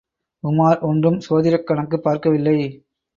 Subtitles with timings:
[0.43, 2.55] உமார் ஒன்றும் சோதிடக் கணக்குப் பார்க்கவில்லை.